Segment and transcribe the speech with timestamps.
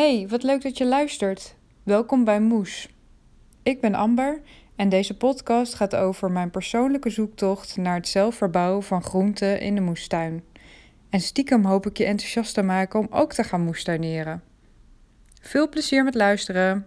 [0.00, 1.54] Hey, wat leuk dat je luistert.
[1.82, 2.88] Welkom bij Moes.
[3.62, 4.40] Ik ben Amber
[4.76, 9.74] en deze podcast gaat over mijn persoonlijke zoektocht naar het zelf verbouwen van groenten in
[9.74, 10.44] de moestuin.
[11.10, 14.42] En stiekem hoop ik je enthousiast te maken om ook te gaan moestuineren.
[15.40, 16.86] Veel plezier met luisteren.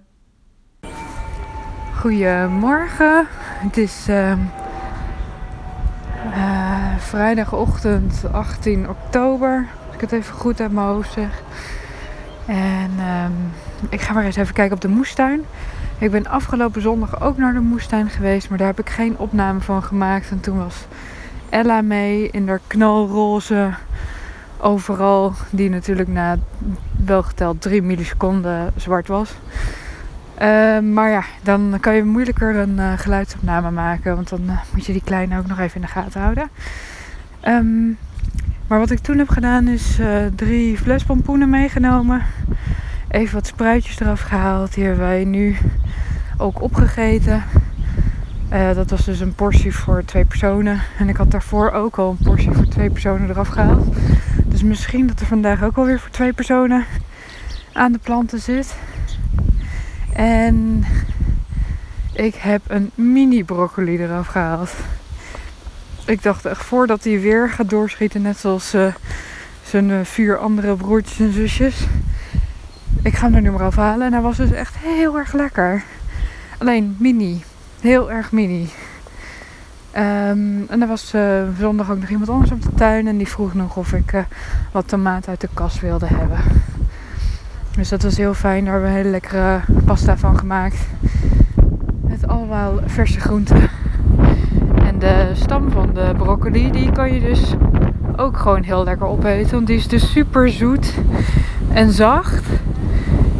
[1.96, 3.28] Goedemorgen.
[3.38, 4.40] Het is uh,
[6.26, 9.70] uh, vrijdagochtend 18 oktober.
[9.86, 11.44] Als ik het even goed uit mijn hoofd zeg.
[12.46, 13.52] En um,
[13.90, 15.42] ik ga maar eens even kijken op de moestuin.
[15.98, 19.60] Ik ben afgelopen zondag ook naar de moestuin geweest, maar daar heb ik geen opname
[19.60, 20.32] van gemaakt.
[20.32, 20.86] En toen was
[21.50, 23.74] Ella mee in haar knalroze
[24.58, 26.38] overal, die natuurlijk na
[27.06, 29.36] wel geteld 3 milliseconden zwart was.
[30.42, 34.86] Uh, maar ja, dan kan je moeilijker een uh, geluidsopname maken, want dan uh, moet
[34.86, 36.50] je die kleine ook nog even in de gaten houden.
[37.48, 37.98] Um,
[38.68, 42.22] maar wat ik toen heb gedaan is uh, drie flespompoenen meegenomen.
[43.10, 44.74] Even wat spruitjes eraf gehaald.
[44.74, 45.58] Die hebben wij nu
[46.38, 47.44] ook opgegeten.
[48.54, 50.82] Uh, dat was dus een portie voor twee personen.
[50.98, 53.96] En ik had daarvoor ook al een portie voor twee personen eraf gehaald.
[54.46, 56.86] Dus misschien dat er vandaag ook alweer voor twee personen
[57.74, 58.76] aan de planten zit.
[60.14, 60.84] En
[62.14, 64.76] ik heb een mini broccoli eraf gehaald.
[66.06, 68.94] Ik dacht echt voordat hij weer gaat doorschieten, net zoals uh,
[69.64, 71.88] zijn uh, vier andere broertjes en zusjes.
[73.02, 74.06] Ik ga hem er nu maar afhalen.
[74.06, 75.84] En hij was dus echt heel erg lekker.
[76.58, 77.44] Alleen mini.
[77.82, 78.70] Heel erg mini.
[79.96, 83.08] Um, en er was uh, zondag ook nog iemand anders op de tuin.
[83.08, 84.26] En die vroeg nog of ik
[84.72, 86.40] wat tomaat uit de kas wilde hebben.
[87.76, 88.64] Dus dat was heel fijn.
[88.64, 90.78] Daar hebben we een hele lekkere pasta van gemaakt.
[92.02, 93.70] Met allemaal verse groenten
[95.04, 97.54] de stam van de broccoli, die kan je dus
[98.16, 99.52] ook gewoon heel lekker opeten.
[99.52, 100.94] Want die is dus super zoet
[101.74, 102.46] en zacht.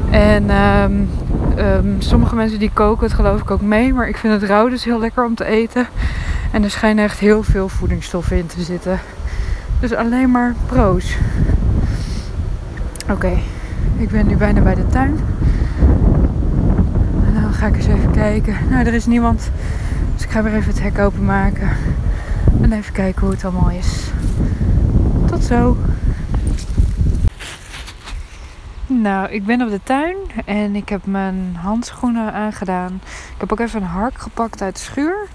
[0.10, 1.10] En um,
[1.58, 3.94] um, sommige mensen die koken het geloof ik ook mee.
[3.94, 5.88] Maar ik vind het rauw dus heel lekker om te eten.
[6.52, 9.00] En er schijnen echt heel veel voedingsstoffen in te zitten.
[9.80, 11.18] Dus alleen maar pro's.
[13.10, 13.38] Oké,
[13.98, 15.20] ik ben nu bijna bij de tuin.
[17.26, 18.56] En dan ga ik eens even kijken.
[18.70, 19.52] Nou, er is niemand.
[20.24, 21.70] Ik ga weer even het hek openmaken.
[22.62, 24.12] En even kijken hoe het allemaal is.
[25.26, 25.78] Tot zo.
[28.88, 33.02] Nou, ik ben op de tuin en ik heb mijn handschoenen aangedaan.
[33.06, 35.28] Ik heb ook even een hark gepakt uit de schuur.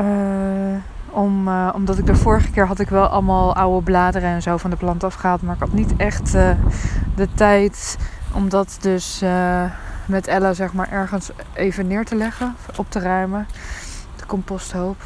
[0.00, 0.76] Uh,
[1.10, 4.56] om, uh, omdat ik de vorige keer had ik wel allemaal oude bladeren en zo
[4.56, 5.42] van de plant afgehaald.
[5.42, 6.50] Maar ik had niet echt uh,
[7.14, 7.98] de tijd
[8.32, 9.22] om dat dus
[10.06, 12.54] met Ella zeg maar ergens even neer te leggen.
[12.76, 13.46] Op te ruimen.
[14.16, 14.96] De composthoop.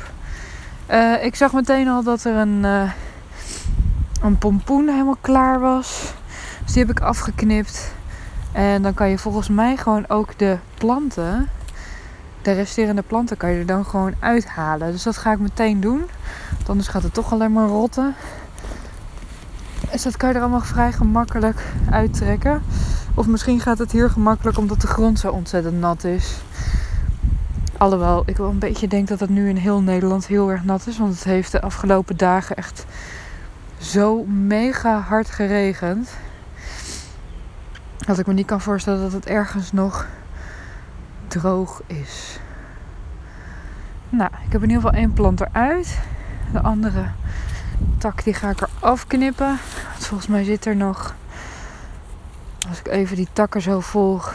[0.91, 2.92] Uh, ik zag meteen al dat er een, uh,
[4.22, 6.12] een pompoen helemaal klaar was.
[6.64, 7.92] Dus die heb ik afgeknipt.
[8.52, 11.48] En dan kan je volgens mij gewoon ook de planten,
[12.42, 14.92] de resterende planten, kan je er dan gewoon uithalen.
[14.92, 16.04] Dus dat ga ik meteen doen.
[16.66, 18.14] Anders gaat het toch alleen maar rotten.
[19.92, 22.62] Dus dat kan je er allemaal vrij gemakkelijk uittrekken.
[23.14, 26.36] Of misschien gaat het hier gemakkelijk omdat de grond zo ontzettend nat is.
[27.78, 30.87] Alhoewel ik wel een beetje denk dat het nu in heel Nederland heel erg nat
[30.87, 30.99] is.
[30.99, 32.87] Want het heeft de afgelopen dagen echt
[33.78, 36.11] zo mega hard geregend.
[38.06, 40.06] Dat ik me niet kan voorstellen dat het ergens nog
[41.28, 42.39] droog is.
[44.09, 45.99] Nou, ik heb in ieder geval één plant eruit.
[46.53, 47.05] De andere
[47.99, 49.59] tak die ga ik er afknippen.
[49.93, 51.15] Want volgens mij zit er nog.
[52.69, 54.34] Als ik even die takken zo volg.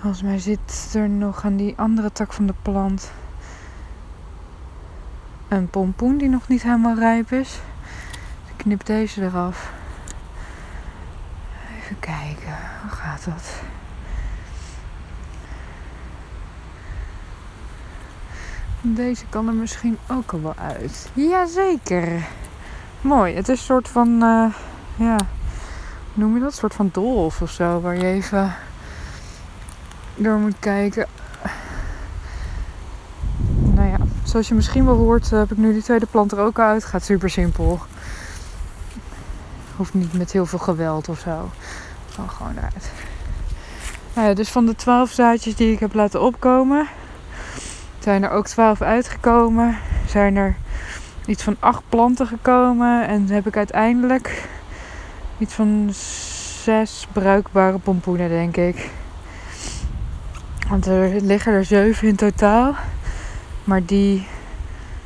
[0.00, 3.10] Volgens mij zit er nog aan die andere tak van de plant
[5.48, 7.48] een pompoen die nog niet helemaal rijp is.
[7.50, 9.72] Dus ik knip deze eraf.
[11.82, 13.60] Even kijken, hoe gaat dat?
[18.80, 21.10] Deze kan er misschien ook al wel uit.
[21.12, 22.26] Jazeker.
[23.00, 23.34] Mooi.
[23.34, 24.54] Het is een soort van, uh,
[24.96, 26.50] ja, hoe noem je dat?
[26.50, 27.80] Een soort van dolf of zo.
[27.80, 28.54] Waar je even
[30.16, 31.06] door moet kijken.
[33.74, 36.58] Nou ja, zoals je misschien wel hoort, heb ik nu die tweede plant er ook
[36.58, 36.84] uit.
[36.84, 37.80] Gaat super simpel.
[39.76, 41.50] Hoeft niet met heel veel geweld of zo.
[42.26, 42.90] Gewoon eruit.
[44.14, 46.88] Nou ja, dus van de 12 zaadjes die ik heb laten opkomen,
[47.98, 49.78] zijn er ook 12 uitgekomen.
[50.08, 50.56] Zijn er
[51.26, 53.06] iets van 8 planten gekomen.
[53.06, 54.48] En heb ik uiteindelijk
[55.38, 58.90] iets van 6 bruikbare pompoenen, denk ik.
[60.68, 62.74] Want er liggen er zeven in totaal.
[63.64, 64.26] Maar die,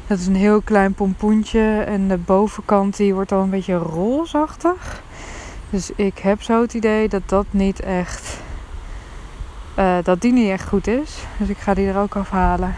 [0.06, 1.80] dat is een heel klein pompoentje.
[1.86, 5.02] En de bovenkant die wordt al een beetje roosachtig.
[5.70, 8.38] Dus ik heb zo het idee dat dat niet echt.
[9.74, 11.24] eh, dat die niet echt goed is.
[11.36, 12.74] Dus ik ga die er ook afhalen.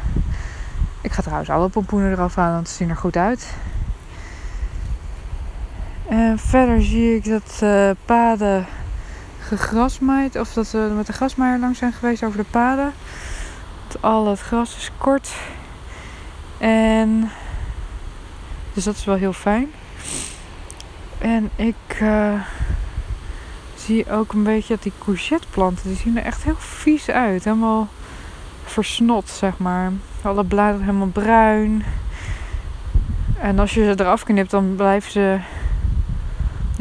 [1.00, 3.54] Ik ga trouwens alle pompoenen eraf halen, want ze zien er goed uit.
[6.08, 8.66] En verder zie ik dat eh, paden
[9.56, 12.92] gegrasmaaid, of dat we met de grasmaaier langs zijn geweest over de paden.
[14.00, 15.30] Al het gras is kort.
[16.58, 17.30] En
[18.72, 19.70] dus dat is wel heel fijn.
[21.18, 22.40] En ik eh,
[23.74, 27.44] zie ook een beetje dat die courgetteplanten, die zien er echt heel vies uit.
[27.44, 27.88] Helemaal
[28.64, 29.92] versnot, zeg maar.
[30.22, 31.84] Alle bladeren helemaal bruin.
[33.38, 35.38] En als je ze eraf knipt, dan blijven ze...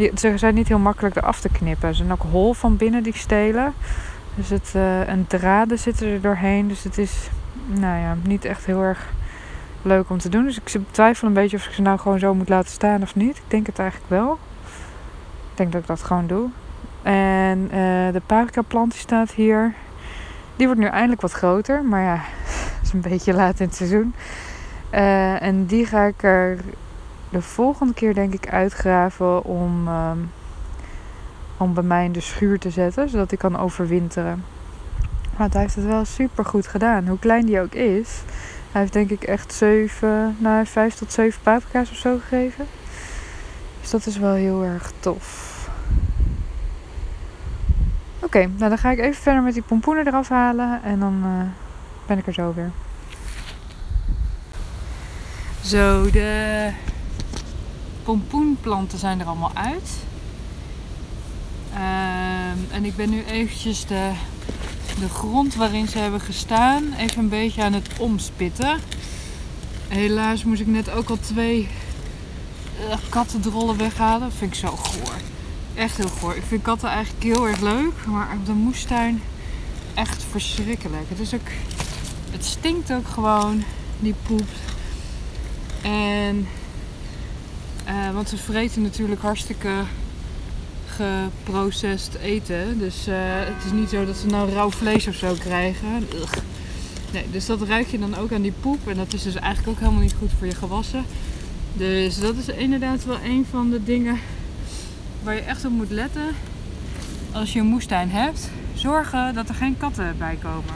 [0.01, 1.89] die- Ze zijn niet heel makkelijk eraf te knippen.
[1.89, 3.73] Ze zijn ook hol van binnen, die stelen.
[4.35, 6.67] Dus het, eh, en draden zitten er doorheen.
[6.67, 7.29] Dus het is,
[7.65, 9.09] nou ja, niet echt heel erg
[9.81, 10.43] leuk om te doen.
[10.45, 13.15] Dus ik twijfel een beetje of ik ze nou gewoon zo moet laten staan of
[13.15, 13.37] niet.
[13.37, 14.39] Ik denk het eigenlijk wel.
[15.51, 16.49] Ik denk dat ik dat gewoon doe.
[17.03, 19.73] En eh, de paprika plant die staat hier.
[20.55, 21.83] Die wordt nu eindelijk wat groter.
[21.83, 22.15] Maar ja,
[22.77, 24.13] het is een beetje laat in het seizoen.
[24.89, 26.57] Eh, en die ga ik er
[27.31, 30.17] de volgende keer denk ik uitgraven om, ehm,
[31.57, 33.09] om bij mij in de schuur te zetten.
[33.09, 34.43] Zodat die kan overwinteren.
[35.37, 37.07] Maar hij heeft het wel super goed gedaan.
[37.07, 38.21] Hoe klein die ook is.
[38.71, 42.65] Hij heeft denk ik echt 7, nou 5 tot 7 paprika's of zo gegeven.
[43.81, 45.49] Dus dat is wel heel erg tof.
[48.19, 51.47] Oké, nou dan ga ik even verder met die pompoenen eraf halen en dan eh,
[52.07, 52.71] ben ik er zo weer.
[55.61, 56.69] Zo, de
[58.03, 59.89] pompoenplanten zijn er allemaal uit.
[61.73, 64.11] Ehm, en ik ben nu eventjes de,
[64.99, 68.79] de grond waarin ze hebben gestaan even een beetje aan het omspitten.
[69.87, 71.67] Helaas moest ik net ook al twee
[72.87, 74.19] uh, kattendrollen weghalen.
[74.19, 75.15] Dat vind ik zo goor.
[75.75, 76.35] Echt heel goor.
[76.35, 78.05] Ik vind katten eigenlijk heel erg leuk.
[78.05, 79.21] Maar op de moestuin
[79.93, 81.09] echt verschrikkelijk.
[81.09, 81.47] Het is ook...
[82.31, 83.63] Het stinkt ook gewoon.
[83.99, 84.47] Die poep.
[85.81, 86.47] En...
[87.91, 89.69] eh, want ze vreten natuurlijk hartstikke
[90.85, 92.79] geprocessed eten.
[92.79, 96.07] Dus eh, het is niet zo dat ze nou rauw vlees of zo krijgen.
[96.15, 96.37] Ugh.
[97.13, 98.87] Nee, dus dat ruik je dan ook aan die poep.
[98.87, 101.05] En dat is dus eigenlijk ook helemaal niet goed voor je gewassen.
[101.73, 104.19] Dus dat is inderdaad wel een van de dingen
[105.23, 106.27] waar je echt op moet letten.
[107.31, 110.73] Als je een moestuin hebt, zorgen dat er geen katten bij komen.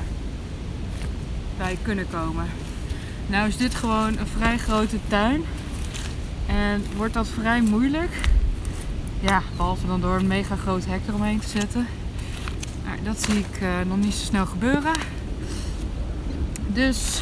[1.58, 2.46] Bij kunnen komen.
[3.28, 5.44] Nou is dit gewoon een vrij grote tuin.
[6.56, 8.20] En wordt dat vrij moeilijk.
[9.20, 11.88] Ja, behalve dan door een mega groot hek eromheen te zetten.
[12.86, 14.94] Maar dat zie ik eh, nog niet zo snel gebeuren.
[16.68, 17.22] Dus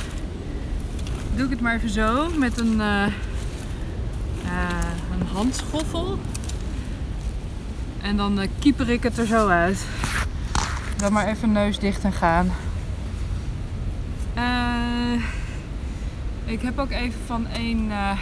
[1.35, 3.05] doe ik het maar even zo met een, eh,
[5.13, 6.19] een handschoffel.
[8.01, 9.85] En dan kieper ik het er zo uit.
[10.97, 12.51] Dan maar even neus dicht en gaan.
[16.45, 18.17] Ik heb ook even van eh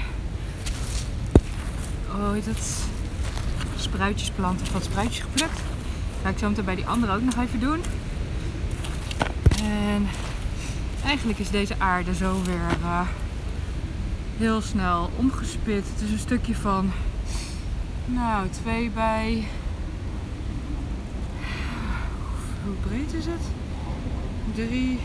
[2.15, 2.83] oh, heet het?
[3.75, 5.59] Spruitjesplant of wat spruitjes geplukt.
[6.23, 7.81] Ga ik zo meteen bij die andere ook nog even doen.
[9.63, 10.07] En
[11.05, 13.07] eigenlijk is deze aarde zo weer eh,
[14.37, 15.83] heel snel omgespit.
[15.93, 16.91] Het is een stukje van,
[18.05, 19.47] nou, 2 bij.
[22.65, 23.41] Hoe breed is het?
[24.53, 24.99] 3.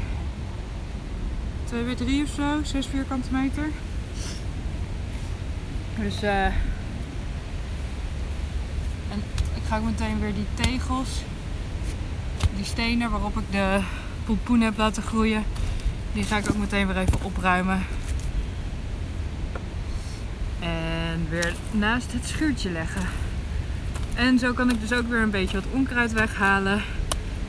[1.64, 3.68] 2 bij 3 of zo, 6 vierkante meter.
[5.98, 6.46] Dus eh.
[9.68, 11.08] Ga ook meteen weer die tegels,
[12.56, 13.80] die stenen waarop ik de
[14.24, 15.44] pompoen heb laten groeien,
[16.12, 17.82] die ga ik ook meteen weer even opruimen.
[20.60, 23.06] En weer naast het schuurtje leggen.
[24.14, 26.82] En zo kan ik dus ook weer een beetje wat onkruid weghalen.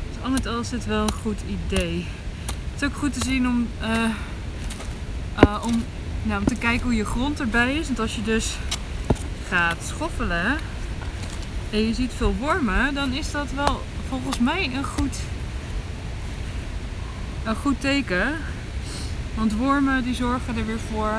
[0.08, 2.06] Dus al met al is dit wel een goed idee.
[2.46, 4.04] Het is ook goed te zien om, eh,
[5.36, 5.84] eh, om,
[6.24, 7.86] nou, om te kijken hoe je grond erbij is.
[7.86, 8.58] Want als je dus
[9.48, 10.58] gaat schoffelen
[11.70, 15.16] en je ziet veel wormen, dan is dat wel volgens mij een goed,
[17.44, 18.34] een goed teken.
[19.34, 21.12] Want wormen die zorgen er weer voor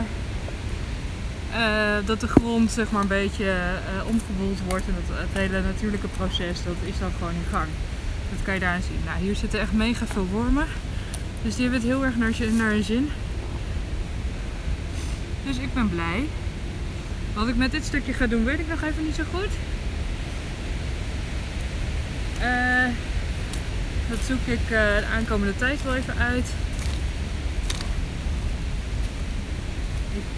[1.52, 4.87] eh, dat de grond zeg maar een beetje eh, omgewoeld wordt.
[4.87, 7.69] En dat het hele natuurlijke proces, dat is dan gewoon in gang.
[8.31, 9.00] Dat kan je daarin zien.
[9.05, 10.67] Nou, hier zitten echt mega veel wormen.
[11.43, 13.11] Dus die hebben het heel erg naar, naar hun zin.
[15.47, 16.25] Dus ik ben blij.
[17.35, 19.52] Wat ik met dit stukje ga doen, weet ik nog even niet zo goed.
[22.40, 22.95] Eh,
[24.11, 26.47] dat zoek ik eh, de aankomende tijd wel even uit.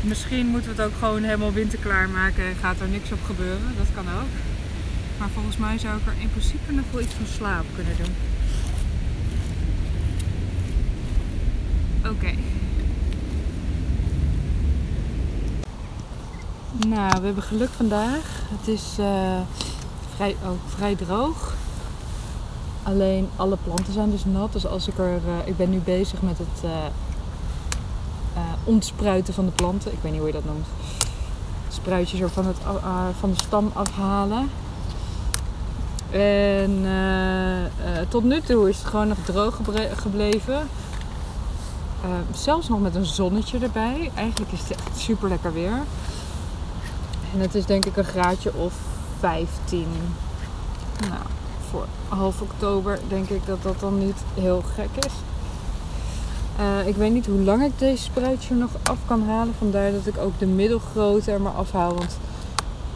[0.01, 3.75] Misschien moeten we het ook gewoon helemaal winterklaar maken en gaat er niks op gebeuren.
[3.79, 4.29] Dat kan ook.
[5.19, 8.15] Maar volgens mij zou ik er in principe nog wel iets van slaap kunnen doen.
[12.11, 12.35] Oké.
[16.89, 18.43] Nou, we hebben geluk vandaag.
[18.49, 19.41] Het is uh,
[20.15, 21.55] vrij, oh, vrij droog.
[22.83, 24.53] Alleen alle planten zijn dus nat.
[24.53, 25.21] Dus als ik er.
[25.27, 26.71] Uh, ik ben nu bezig met het uh,
[28.65, 29.93] ontspruiten van de planten.
[29.93, 30.67] Ik weet niet hoe je dat noemt.
[31.69, 32.57] Spruitjes er van, het,
[33.19, 34.51] van de stam afhalen.
[36.11, 36.87] En
[38.09, 39.61] tot nu toe is het gewoon nog droog
[39.95, 40.69] gebleven.
[42.35, 44.11] zelfs nog met een zonnetje erbij.
[44.15, 45.79] Eigenlijk is het echt super lekker weer.
[47.35, 48.73] En het is denk ik een graadje of
[49.19, 49.87] 15.
[51.09, 51.23] Nou,
[51.71, 55.13] voor half oktober denk ik dat dat dan niet heel gek is.
[56.61, 59.55] Uh, ik weet niet hoe lang ik deze spruitje nog af kan halen.
[59.59, 61.95] Vandaar dat ik ook de middelgrote er maar afhaal.
[61.95, 62.19] Want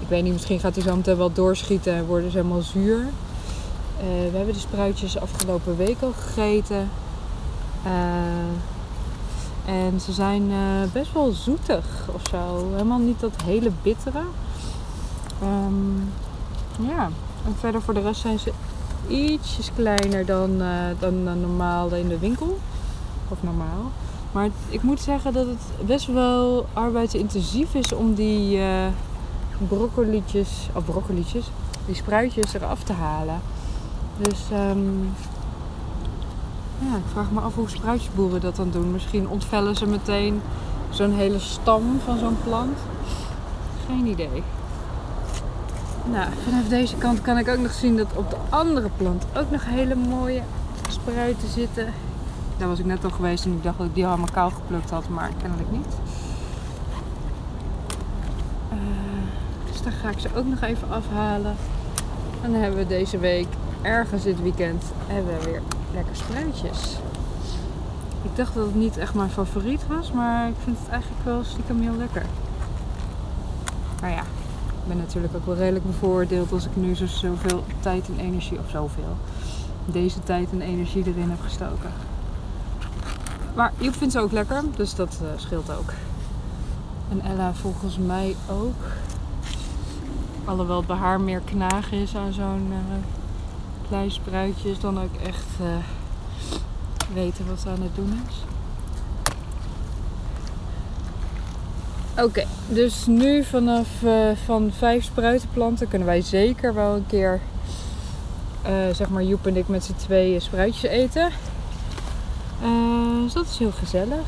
[0.00, 2.99] ik weet niet, misschien gaat hij zo meteen wel doorschieten en worden ze helemaal zuur.
[2.99, 6.90] Uh, we hebben de spruitjes afgelopen week al gegeten.
[7.87, 7.93] Uh,
[9.66, 10.50] en ze zijn
[10.93, 12.69] best wel zoetig of zo.
[12.73, 14.23] Helemaal niet dat hele bittere.
[15.43, 16.12] Um,
[16.88, 17.11] ja,
[17.44, 18.52] en verder voor de rest zijn ze
[19.08, 22.58] ietsjes kleiner dan, uh, dan normaal in de winkel.
[23.28, 23.90] Of normaal.
[24.32, 28.86] Maar ik moet zeggen dat het best wel arbeidsintensief is om die uh,
[29.68, 31.50] broccolietjes, of broccolietjes,
[31.86, 33.40] die spruitjes eraf te halen.
[34.18, 35.14] Dus um,
[36.78, 38.90] ja, ik vraag me af hoe spruitjesboeren dat dan doen.
[38.90, 40.40] Misschien ontvellen ze meteen
[40.90, 42.78] zo'n hele stam van zo'n plant.
[43.86, 44.42] Geen idee.
[46.11, 49.50] Nou, vanaf deze kant kan ik ook nog zien dat op de andere plant ook
[49.50, 50.42] nog hele mooie
[50.88, 51.92] spruiten zitten.
[52.56, 54.90] Daar was ik net al geweest en ik dacht dat ik die allemaal kaal geplukt
[54.90, 55.94] had, maar kennelijk niet.
[58.73, 58.78] Uh,
[59.70, 61.56] dus daar ga ik ze ook nog even afhalen.
[62.42, 63.49] En dan hebben we deze week,
[63.82, 66.96] ergens dit weekend, hebben we weer lekker spruitjes.
[68.23, 71.44] Ik dacht dat het niet echt mijn favoriet was, maar ik vind het eigenlijk wel
[71.44, 72.23] stiekem heel lekker.
[74.00, 74.23] Maar ja,
[74.85, 78.59] ik ben natuurlijk ook wel redelijk bevoordeeld als ik nu zo, zoveel tijd en energie,
[78.59, 79.17] of zoveel,
[79.85, 81.91] deze tijd en energie erin heb gestoken.
[83.55, 85.93] Maar Joep vindt ze ook lekker, dus dat uh, scheelt ook.
[87.09, 88.83] En Ella volgens mij ook.
[90.45, 92.95] Alhoewel het bij haar meer knagen is aan zo'n uh,
[93.88, 95.67] klein spruitje, is dan ook echt uh,
[97.14, 98.53] weten wat ze aan het doen is.
[102.18, 107.40] Oké, dus nu vanaf uh, van vijf spruitenplanten kunnen wij zeker wel een keer,
[108.66, 111.30] uh, zeg maar Joep en ik met z'n tweeën spruitjes eten.
[112.62, 114.26] Uh, dus dat is heel gezellig.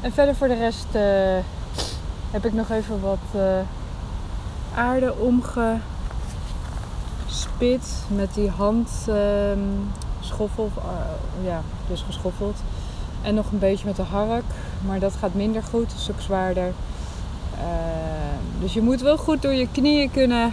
[0.00, 0.86] En verder voor de rest
[2.30, 3.42] heb ik nog even wat
[4.74, 5.82] aarde omgespit
[8.08, 10.70] met die handschoffel.
[10.76, 12.56] Ehm, ja, dus geschoffeld.
[13.22, 14.44] En nog een beetje met de hark.
[14.86, 16.72] Maar dat gaat minder goed, is ook zwaarder.
[17.58, 20.52] Ehm, dus je moet wel goed door je knieën kunnen.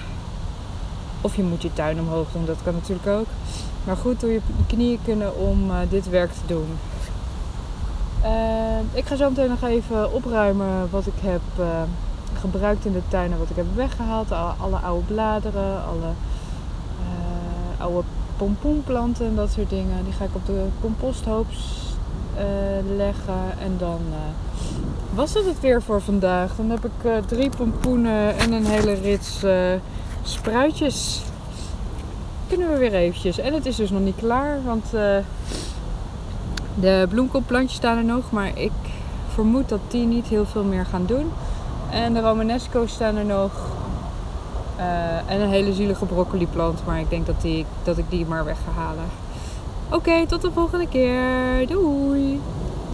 [1.22, 3.28] Of je moet je tuin omhoog doen, dat kan natuurlijk ook.
[3.84, 6.68] Maar goed door je knieën kunnen om uh, dit werk te doen.
[8.24, 11.42] Ehm, ik ga zo meteen nog even opruimen wat ik heb
[12.34, 14.32] gebruikt in de tuin en wat ik heb weggehaald.
[14.32, 16.12] Alle, alle oude bladeren, alle
[17.78, 20.04] oude pompoenplanten en dat soort dingen.
[20.04, 21.48] Die ga ik op de composthoop
[22.98, 23.60] leggen.
[23.60, 24.00] En dan
[25.14, 26.56] was het het weer voor vandaag.
[26.56, 29.54] Dan heb ik uh, drie pompoenen en een hele rits uh,
[30.24, 31.22] spruitjes.
[32.48, 33.38] Kunnen we weer eventjes.
[33.38, 35.18] En het is dus nog niet klaar, want uh,
[36.80, 38.32] de bloemkoolplantjes staan er nog.
[38.32, 38.72] Maar ik
[39.34, 41.32] vermoed dat die niet heel veel meer gaan doen.
[41.92, 43.52] En de Romanesco's staan er nog.
[45.28, 46.86] en een hele zielige broccoliplant.
[46.86, 49.06] Maar ik denk dat, die, dat ik die maar weg ga halen.
[49.90, 51.68] Oké, tot de volgende keer.
[51.68, 52.40] Doei!